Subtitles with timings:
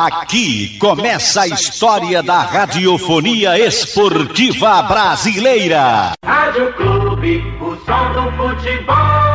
[0.00, 6.12] Aqui começa a história da radiofonia esportiva brasileira.
[6.24, 9.27] Rádio Clube, o som do futebol.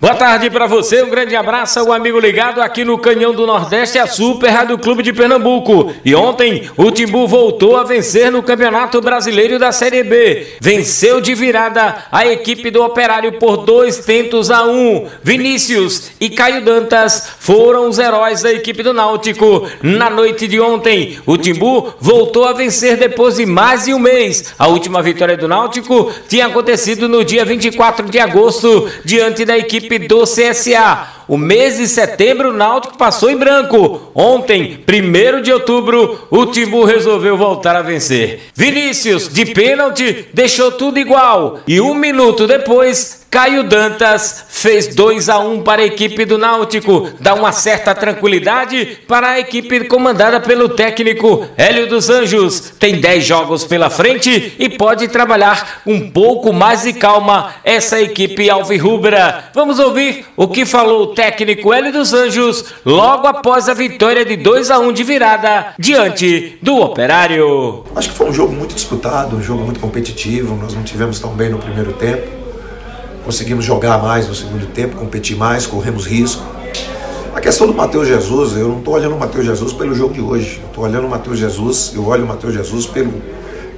[0.00, 3.98] Boa tarde para você, um grande abraço ao amigo ligado aqui no Canhão do Nordeste,
[3.98, 5.92] a Super Rádio Clube de Pernambuco.
[6.04, 10.46] E ontem o Timbu voltou a vencer no Campeonato Brasileiro da Série B.
[10.60, 15.08] Venceu de virada a equipe do Operário por dois tentos a um.
[15.20, 19.68] Vinícius e Caio Dantas foram os heróis da equipe do Náutico.
[19.82, 24.54] Na noite de ontem, o Timbu voltou a vencer depois de mais de um mês.
[24.56, 29.87] A última vitória do Náutico tinha acontecido no dia 24 de agosto, diante da equipe
[29.96, 31.06] do CSA.
[31.28, 34.10] O mês de setembro, o Náutico passou em branco.
[34.14, 38.40] Ontem, 1 de outubro, o Timbu resolveu voltar a vencer.
[38.54, 41.60] Vinícius, de pênalti, deixou tudo igual.
[41.68, 46.38] E um minuto depois, Caio Dantas fez 2 a 1 um para a equipe do
[46.38, 52.72] Náutico, dá uma certa tranquilidade para a equipe comandada pelo técnico Hélio dos Anjos.
[52.78, 58.48] Tem 10 jogos pela frente e pode trabalhar um pouco mais de calma essa equipe
[58.48, 59.44] alvirrubra.
[59.54, 64.36] Vamos ouvir o que falou o técnico Hélio dos Anjos logo após a vitória de
[64.36, 67.84] 2 a 1 um de virada diante do Operário.
[67.94, 70.56] Acho que foi um jogo muito disputado, um jogo muito competitivo.
[70.56, 72.47] Nós não tivemos tão bem no primeiro tempo
[73.28, 76.42] conseguimos jogar mais no segundo tempo, competir mais, corremos risco.
[77.34, 80.20] A questão do Matheus Jesus, eu não estou olhando o Matheus Jesus pelo jogo de
[80.22, 80.62] hoje.
[80.66, 83.12] Estou olhando o Matheus Jesus, eu olho o Matheus Jesus pelo,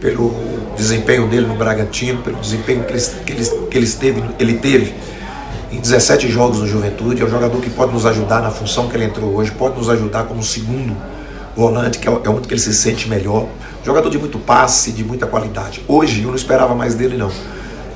[0.00, 0.32] pelo
[0.76, 4.94] desempenho dele no Bragantino, pelo desempenho que ele, que ele, que ele, teve, ele teve
[5.72, 7.20] em 17 jogos no Juventude.
[7.20, 9.90] É um jogador que pode nos ajudar na função que ele entrou hoje, pode nos
[9.90, 10.96] ajudar como segundo
[11.56, 13.48] volante, que é, é onde que ele se sente melhor.
[13.84, 15.84] Jogador de muito passe, de muita qualidade.
[15.88, 17.32] Hoje eu não esperava mais dele, não.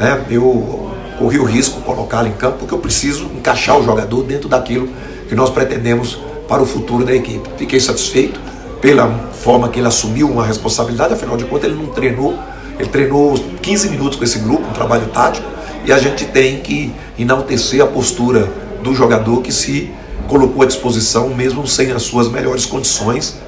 [0.00, 0.20] Né?
[0.28, 4.48] Eu corri o risco de colocá-lo em campo, porque eu preciso encaixar o jogador dentro
[4.48, 4.88] daquilo
[5.28, 7.48] que nós pretendemos para o futuro da equipe.
[7.56, 8.40] Fiquei satisfeito
[8.80, 12.38] pela forma que ele assumiu uma responsabilidade, afinal de contas ele não treinou,
[12.78, 15.46] ele treinou 15 minutos com esse grupo, um trabalho tático,
[15.86, 18.48] e a gente tem que enaltecer a postura
[18.82, 19.90] do jogador que se
[20.28, 23.38] colocou à disposição, mesmo sem as suas melhores condições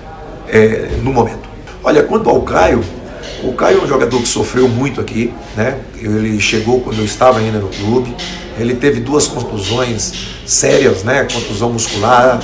[0.48, 1.46] é, no momento.
[1.82, 2.82] Olha, quanto ao Caio,
[3.48, 5.78] o Caio é um jogador que sofreu muito aqui, né?
[6.00, 8.14] Ele chegou quando eu estava ainda no clube.
[8.58, 10.12] Ele teve duas contusões
[10.44, 11.26] sérias, né?
[11.32, 12.40] Contusão muscular,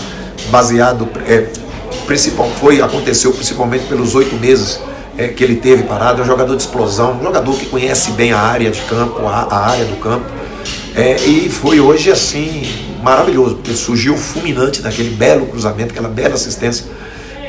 [0.50, 1.46] baseado, é,
[2.06, 4.80] principal, foi aconteceu principalmente pelos oito meses
[5.16, 6.20] é, que ele teve parado.
[6.20, 9.46] É um jogador de explosão, um jogador que conhece bem a área de campo, a,
[9.50, 10.26] a área do campo.
[10.94, 12.62] É, e foi hoje assim
[13.02, 16.86] maravilhoso, porque surgiu fulminante daquele belo cruzamento, aquela bela assistência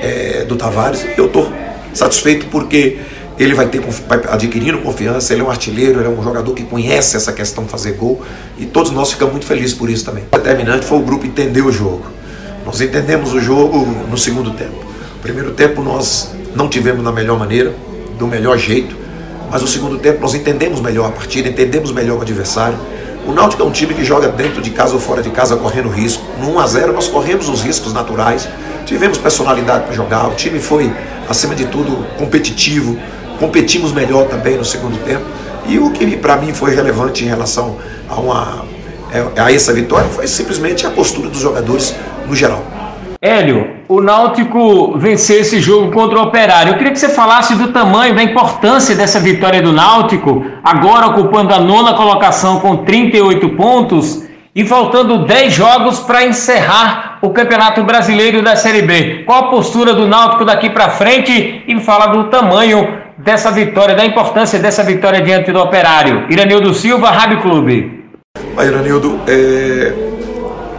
[0.01, 1.05] é, do Tavares.
[1.17, 1.51] Eu estou
[1.93, 2.99] satisfeito porque
[3.37, 6.63] ele vai, ter, vai adquirindo confiança, ele é um artilheiro, ele é um jogador que
[6.63, 8.21] conhece essa questão de fazer gol
[8.57, 10.23] e todos nós ficamos muito felizes por isso também.
[10.31, 12.03] O determinante foi o grupo entender o jogo.
[12.65, 14.85] Nós entendemos o jogo no segundo tempo.
[15.15, 17.73] No primeiro tempo nós não tivemos da melhor maneira,
[18.17, 18.95] do melhor jeito,
[19.49, 22.77] mas no segundo tempo nós entendemos melhor a partida, entendemos melhor o adversário.
[23.25, 25.89] O Náutico é um time que joga dentro de casa ou fora de casa correndo
[25.89, 26.23] risco.
[26.39, 28.47] No 1 a 0 nós corremos os riscos naturais,
[28.85, 30.91] tivemos personalidade para jogar, o time foi
[31.27, 32.99] acima de tudo competitivo,
[33.43, 35.25] competimos melhor também no segundo tempo.
[35.67, 37.77] E o que para mim foi relevante em relação
[38.09, 38.65] a, uma,
[39.37, 41.95] a essa vitória foi simplesmente a postura dos jogadores
[42.25, 42.63] no geral.
[43.21, 46.73] Hélio, o Náutico venceu esse jogo contra o Operário.
[46.73, 51.53] Eu queria que você falasse do tamanho, da importância dessa vitória do Náutico, agora ocupando
[51.53, 54.23] a nona colocação com 38 pontos
[54.55, 59.23] e faltando 10 jogos para encerrar o Campeonato Brasileiro da Série B.
[59.25, 63.95] Qual a postura do Náutico daqui para frente e me fala do tamanho dessa vitória,
[63.95, 66.25] da importância dessa vitória diante do Operário.
[66.29, 68.03] Iranildo Silva, Rádio Clube.
[68.55, 69.93] Mas, Iranildo, é...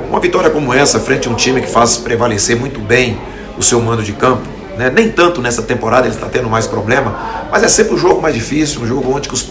[0.08, 3.18] uma vitória como essa, frente a um time que faz prevalecer muito bem
[3.58, 4.42] o seu mando de campo,
[4.76, 4.90] né?
[4.92, 7.16] nem tanto nessa temporada ele está tendo mais problema,
[7.50, 9.48] mas é sempre um jogo mais difícil, um jogo onde os,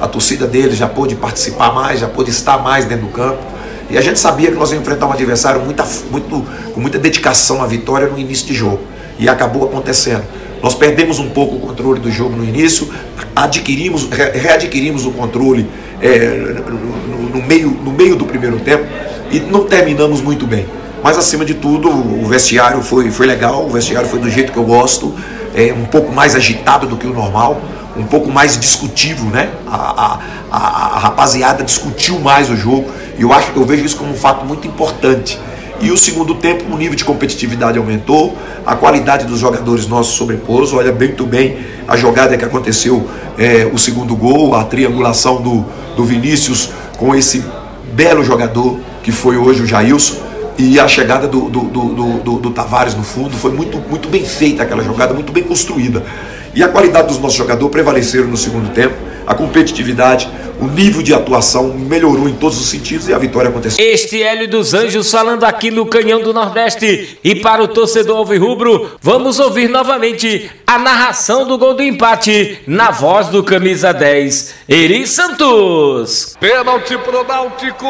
[0.00, 3.42] a torcida dele já pôde participar mais, já pôde estar mais dentro do campo.
[3.90, 7.62] E a gente sabia que nós íamos enfrentar um adversário muita, muito, com muita dedicação
[7.62, 8.80] à vitória no início de jogo.
[9.18, 10.22] E acabou acontecendo.
[10.62, 12.88] Nós perdemos um pouco o controle do jogo no início,
[13.34, 15.68] adquirimos, readquirimos o controle
[16.00, 18.84] é, no, no, meio, no meio do primeiro tempo
[19.30, 20.66] e não terminamos muito bem.
[21.02, 24.58] Mas acima de tudo, o vestiário foi, foi legal, o vestiário foi do jeito que
[24.58, 25.14] eu gosto,
[25.54, 27.60] é, um pouco mais agitado do que o normal,
[27.96, 29.50] um pouco mais discutivo, né?
[29.66, 30.20] A, a,
[30.50, 34.12] a, a rapaziada discutiu mais o jogo e eu acho que eu vejo isso como
[34.12, 35.38] um fato muito importante
[35.80, 38.36] e o segundo tempo, o nível de competitividade aumentou,
[38.66, 40.72] a qualidade dos jogadores nossos sobrepôs.
[40.72, 43.08] Olha muito bem a jogada que aconteceu,
[43.38, 45.64] é, o segundo gol, a triangulação do,
[45.96, 47.44] do Vinícius com esse
[47.92, 50.16] belo jogador que foi hoje o Jailson.
[50.58, 54.24] E a chegada do, do, do, do, do Tavares no fundo foi muito, muito bem
[54.24, 56.04] feita aquela jogada, muito bem construída.
[56.52, 58.96] E a qualidade dos nossos jogadores prevaleceram no segundo tempo,
[59.28, 60.26] a competitividade,
[60.58, 63.84] o nível de atuação melhorou em todos os sentidos e a vitória aconteceu.
[63.84, 67.18] Este Hélio dos Anjos falando aqui no Canhão do Nordeste.
[67.22, 72.90] E para o torcedor alvirrubro, vamos ouvir novamente a narração do gol do empate na
[72.90, 76.34] voz do camisa 10, Eri Santos.
[76.40, 77.86] Pênalti pro Náutico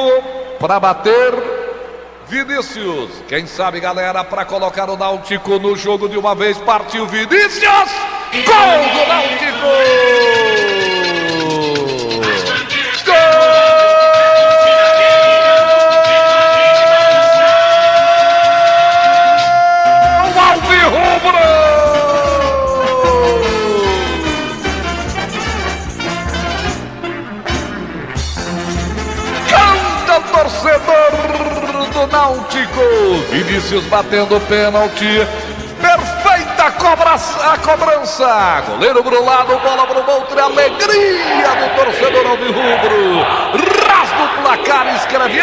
[0.59, 1.35] para bater
[2.29, 7.91] Vinícius, quem sabe galera, para colocar o Náutico no jogo de uma vez, partiu Vinícius!
[8.33, 10.78] Gol do Náutico!
[32.59, 32.81] Náutico.
[33.31, 35.27] Vinícius batendo pênalti.
[35.81, 38.65] Perfeita cobra, a cobrança.
[38.67, 40.43] Goleiro pro lado, bola pro outro.
[40.43, 43.68] Alegria do torcedor alvirrubro
[44.19, 45.41] do placar escreve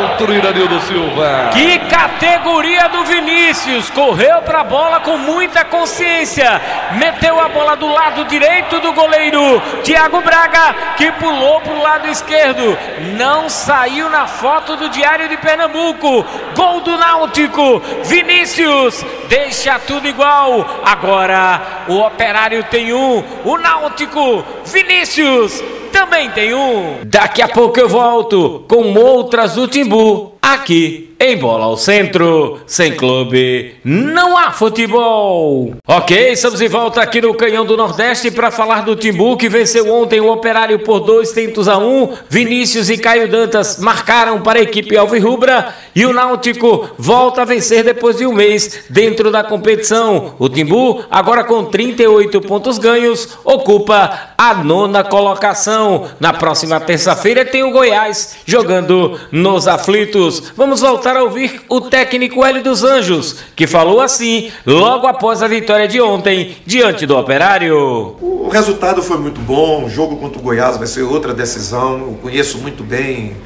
[0.00, 1.50] outro Iranildo Silva.
[1.52, 3.90] Que categoria do Vinícius!
[3.90, 6.60] Correu para a bola com muita consciência.
[6.92, 12.08] Meteu a bola do lado direito do goleiro Thiago Braga, que pulou para o lado
[12.08, 12.76] esquerdo.
[13.16, 16.24] Não saiu na foto do Diário de Pernambuco.
[16.56, 17.80] Gol do Náutico.
[18.04, 20.80] Vinícius deixa tudo igual.
[20.84, 23.22] Agora o Operário tem um.
[23.44, 24.44] O Náutico.
[24.64, 25.62] Vinícius
[26.04, 26.98] também tem um.
[27.04, 32.60] Daqui a pouco eu volto com outras do Timbu aqui em Bola ao Centro.
[32.66, 35.74] Sem clube, não há futebol.
[35.86, 39.90] Ok, estamos de volta aqui no Canhão do Nordeste para falar do Timbu que venceu
[39.92, 42.12] ontem o Operário por dois tentos a um.
[42.28, 47.84] Vinícius e Caio Dantas marcaram para a equipe Alvirrubra e o Náutico volta a vencer
[47.84, 50.34] depois de um mês dentro da competição.
[50.38, 56.06] O Timbu, agora com 38 pontos ganhos, ocupa a nona colocação.
[56.20, 60.33] Na próxima terça-feira tem o Goiás jogando nos aflitos.
[60.56, 65.42] Vamos voltar voltar a ouvir o técnico Hélio dos Anjos, que falou assim logo após
[65.42, 68.16] a vitória de ontem diante do Operário.
[68.22, 71.98] O resultado foi muito bom, o jogo contra o Goiás vai ser outra decisão.
[71.98, 73.36] Eu conheço muito bem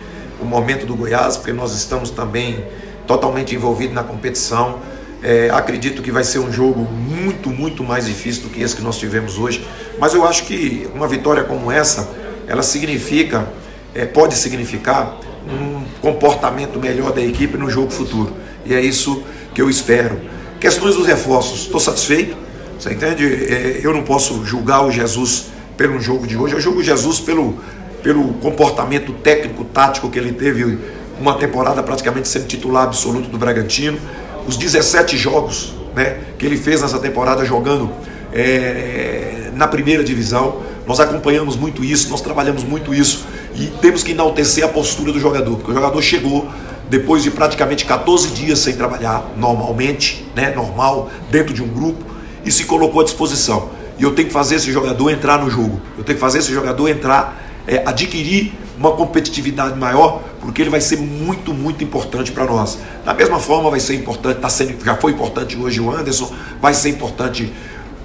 [0.41, 2.65] o momento do Goiás, porque nós estamos também
[3.09, 4.79] totalmente envolvidos na competição.
[5.21, 8.83] É, acredito que vai ser um jogo muito, muito mais difícil do que esse que
[8.83, 9.67] nós tivemos hoje.
[9.99, 12.09] Mas eu acho que uma vitória como essa,
[12.47, 13.49] ela significa,
[13.95, 18.33] é, pode significar um comportamento melhor da equipe no jogo futuro.
[18.65, 19.23] E é isso
[19.55, 20.21] que eu espero.
[20.61, 22.37] Questões dos reforços, estou satisfeito.
[22.79, 23.25] Você entende?
[23.25, 25.47] É, eu não posso julgar o Jesus
[25.77, 27.57] pelo jogo de hoje, eu julgo o Jesus pelo,
[28.03, 30.79] pelo comportamento técnico, tático que ele teve
[31.21, 33.99] uma temporada praticamente sendo titular absoluto do Bragantino.
[34.47, 37.91] Os 17 jogos né, que ele fez nessa temporada jogando
[38.33, 40.63] é, na primeira divisão.
[40.87, 43.27] Nós acompanhamos muito isso, nós trabalhamos muito isso
[43.59, 46.49] e temos que enaltecer a postura do jogador, porque o jogador chegou
[46.89, 52.05] depois de praticamente 14 dias sem trabalhar normalmente, né, normal, dentro de um grupo,
[52.45, 53.71] e se colocou à disposição.
[53.99, 55.81] E eu tenho que fazer esse jogador entrar no jogo.
[55.99, 60.81] Eu tenho que fazer esse jogador entrar, é, adquirir uma competitividade maior, porque ele vai
[60.81, 62.79] ser muito, muito importante para nós.
[63.05, 66.33] Da mesma forma, vai ser importante, tá sendo, já foi importante hoje o Anderson,
[66.63, 67.53] vai ser importante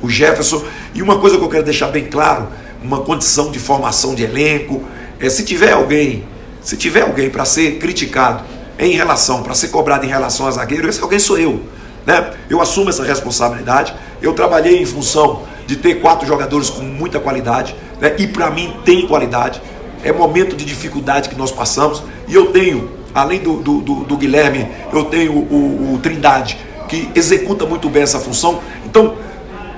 [0.02, 0.63] o Jefferson.
[0.96, 2.48] E uma coisa que eu quero deixar bem claro,
[2.84, 4.84] uma condição de formação de elenco,
[5.24, 6.25] é, se tiver alguém,
[6.62, 8.44] se tiver alguém para ser criticado
[8.77, 11.62] em relação, para ser cobrado em relação a zagueiro, esse alguém sou eu.
[12.06, 12.34] Né?
[12.50, 13.96] Eu assumo essa responsabilidade.
[14.22, 18.13] Eu trabalhei em função de ter quatro jogadores com muita qualidade, né?
[18.18, 19.62] e para mim tem qualidade.
[20.03, 24.18] É momento de dificuldade que nós passamos, e eu tenho, além do, do, do, do
[24.18, 26.58] Guilherme, eu tenho o, o, Trindade,
[26.89, 28.60] que executa muito bem essa função.
[28.86, 29.15] Então,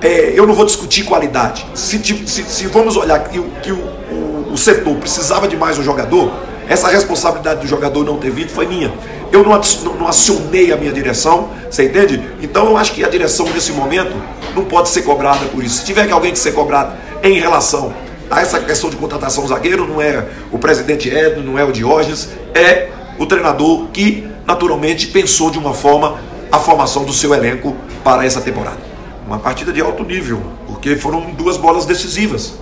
[0.02, 1.64] é, eu não vou discutir qualidade.
[1.72, 6.30] Se, se, se vamos olhar que, que o, o setor precisava de mais um jogador,
[6.68, 8.92] essa responsabilidade do jogador não ter vindo foi minha.
[9.32, 9.60] Eu não,
[9.98, 12.22] não acionei a minha direção, você entende?
[12.42, 14.14] Então eu acho que a direção nesse momento
[14.54, 15.78] não pode ser cobrada por isso.
[15.78, 17.94] Se tiver que alguém que ser cobrado em relação
[18.30, 22.28] a essa questão de contratação zagueiro, não é o presidente Edno, não é o Diógenes,
[22.54, 22.88] é
[23.18, 26.18] o treinador que naturalmente pensou de uma forma
[26.50, 28.78] a formação do seu elenco para essa temporada.
[29.26, 32.54] Uma partida de alto nível, porque foram duas bolas decisivas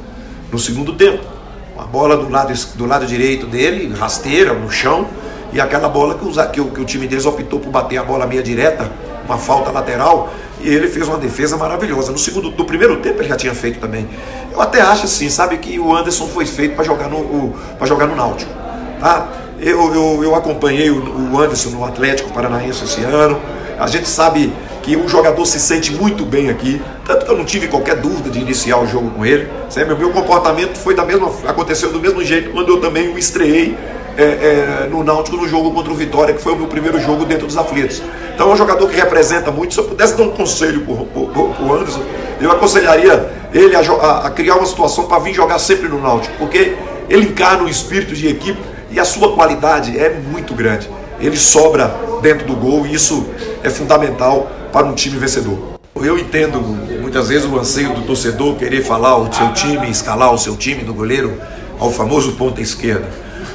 [0.51, 1.34] no segundo tempo.
[1.75, 5.07] Uma bola do lado, do lado direito dele, rasteira, no chão,
[5.53, 8.27] e aquela bola que, que, o, que o time deles optou por bater a bola
[8.27, 8.91] meia direta,
[9.25, 12.13] uma falta lateral, e ele fez uma defesa maravilhosa.
[12.13, 14.09] No segundo, do primeiro tempo ele já tinha feito também.
[14.53, 18.07] Eu até acho assim, sabe, que o Anderson foi feito para jogar no para jogar
[18.07, 18.53] no Náutico,
[19.01, 19.29] tá?
[19.61, 23.41] Eu, eu, eu acompanhei o, o Anderson no Atlético Paranaense esse ano.
[23.79, 24.53] A gente sabe
[24.85, 28.29] que o jogador se sente muito bem aqui, tanto que eu não tive qualquer dúvida
[28.29, 29.49] de iniciar o jogo com ele.
[29.75, 33.75] O meu comportamento foi da mesma, aconteceu do mesmo jeito quando eu também o estreiei
[34.17, 37.25] é, é, no Náutico no jogo contra o Vitória, que foi o meu primeiro jogo
[37.25, 38.03] dentro dos aflitos.
[38.35, 39.73] Então é um jogador que representa muito.
[39.73, 42.03] Se eu pudesse dar um conselho para o Anderson,
[42.39, 46.35] eu aconselharia ele a, a, a criar uma situação para vir jogar sempre no Náutico,
[46.39, 46.77] porque
[47.09, 48.61] ele encarna um espírito de equipe
[48.91, 50.91] e a sua qualidade é muito grande.
[51.19, 53.27] Ele sobra dentro do gol e isso
[53.65, 55.59] é fundamental para um time vencedor.
[55.97, 56.61] Eu entendo
[57.01, 60.83] muitas vezes o anseio do torcedor querer falar o seu time, escalar o seu time
[60.85, 61.41] do goleiro
[61.79, 63.09] ao famoso ponta esquerda.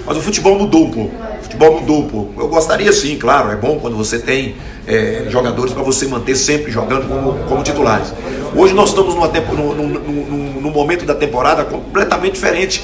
[0.06, 1.16] Mas o futebol mudou um pouco.
[1.16, 2.42] O futebol mudou um pouco.
[2.42, 4.56] Eu gostaria sim, claro, é bom quando você tem
[4.88, 8.12] é, jogadores para você manter sempre jogando como, como titulares.
[8.56, 12.84] Hoje nós estamos numa tempo, num, num, num, momento da temporada completamente diferente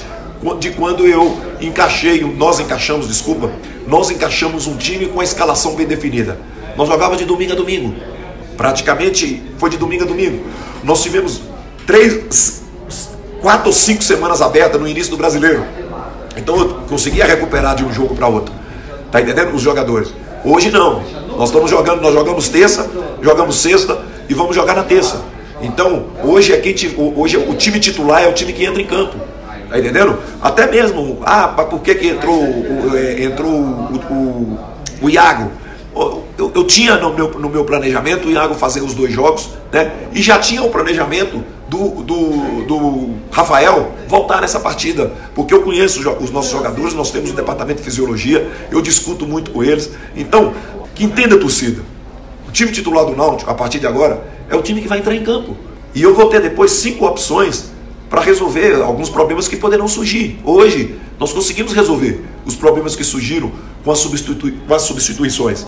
[0.60, 3.50] de quando eu encaixei, nós encaixamos, desculpa,
[3.88, 6.38] nós encaixamos um time com a escalação bem definida.
[6.78, 7.96] Nós jogávamos de domingo a domingo.
[8.58, 10.46] Praticamente foi de domingo a domingo.
[10.84, 11.42] Nós tivemos
[11.86, 12.64] três,
[13.42, 15.64] quatro ou cinco semanas abertas no início do brasileiro.
[16.38, 18.54] Então eu conseguia recuperar de um jogo para outro.
[19.12, 19.54] Tá entendendo?
[19.54, 20.14] Os jogadores.
[20.44, 21.02] Hoje não.
[21.38, 22.90] Nós estamos jogando, nós jogamos terça,
[23.22, 23.98] jogamos sexta
[24.30, 25.22] e vamos jogar na terça.
[25.62, 26.76] Então, hoje é quem
[27.16, 29.18] hoje o time titular é o time que entra em campo.
[29.70, 30.20] Tá entendendo?
[30.42, 32.44] Até mesmo, ah, por que, que entrou,
[32.94, 34.60] é, entrou o, o,
[35.02, 35.52] o Iago?
[36.38, 39.94] Eu, eu, tinha no meu, no meu planejamento o Iago fazer os dois jogos, né?
[40.14, 46.00] E já tinha o planejamento do, do, do Rafael voltar nessa partida, porque eu conheço
[46.20, 49.92] os nossos jogadores, nós temos um departamento de fisiologia, eu discuto muito com eles.
[50.16, 50.54] Então,
[50.94, 51.82] que entenda a torcida.
[52.48, 55.16] O time titular do Náutico, a partir de agora, é o time que vai entrar
[55.16, 55.56] em campo.
[55.94, 57.72] E eu vou ter depois cinco opções
[58.10, 60.40] para resolver alguns problemas que poderão surgir.
[60.44, 63.52] Hoje, nós conseguimos resolver os problemas que surgiram
[63.84, 65.66] com as, substitui com as substituições.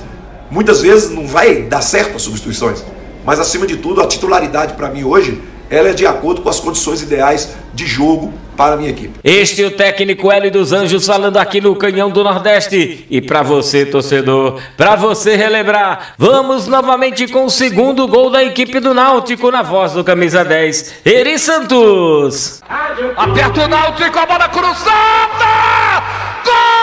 [0.50, 2.84] Muitas vezes não vai dar certo as substituições,
[3.26, 6.60] mas acima de tudo, a titularidade para mim hoje, ela é de acordo com as
[6.60, 9.20] condições ideais de jogo para a minha equipe.
[9.24, 13.06] Este é o técnico Hélio dos Anjos falando aqui no Canhão do Nordeste.
[13.10, 18.80] E para você, torcedor, para você relembrar, vamos novamente com o segundo gol da equipe
[18.80, 22.64] do Náutico na voz do camisa 10, Eri Santos.
[23.16, 25.46] Aperta o Náutico, a bola cruzada!
[26.44, 26.77] Gol!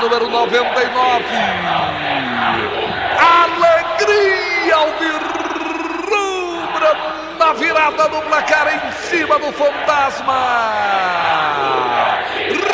[0.00, 1.24] Número 99.
[3.18, 4.88] Alegria ao
[6.08, 6.96] rubra
[7.38, 10.32] na virada do placar em cima do fantasma.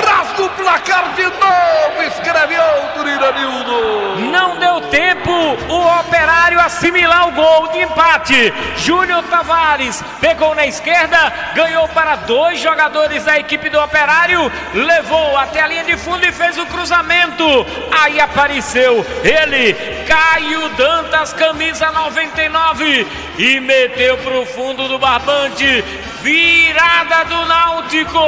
[0.06, 1.65] Rasga o placar de novo,
[6.66, 8.52] assimilar o gol de empate.
[8.76, 15.61] Júnior Tavares pegou na esquerda, ganhou para dois jogadores da equipe do operário, levou até
[15.61, 17.44] a linha de fundo e fez o cruzamento.
[18.02, 19.75] Aí apareceu ele,
[20.06, 23.06] Caio Dantas, camisa 99,
[23.38, 25.85] e meteu para o fundo do barbante.
[26.23, 28.18] Virada do Náutico.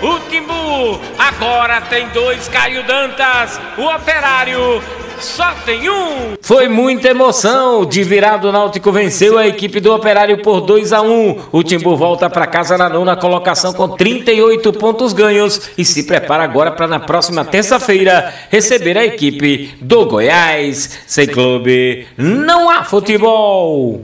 [0.00, 3.60] O Timbu agora tem dois Caio Dantas.
[3.76, 4.80] O Operário
[5.20, 6.36] só tem um.
[6.40, 7.84] Foi muita emoção.
[7.84, 11.36] De virado, o Náutico venceu a equipe do Operário por 2 a 1.
[11.52, 16.44] O Timbu volta para casa na nona colocação com 38 pontos ganhos e se prepara
[16.44, 21.00] agora para na próxima terça-feira receber a equipe do Goiás.
[21.06, 23.98] Sem clube, não há futebol.